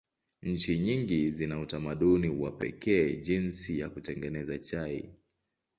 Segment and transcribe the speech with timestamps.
[0.41, 5.11] Nchi nyingi zina utamaduni wa pekee jinsi ya kutengeneza chai.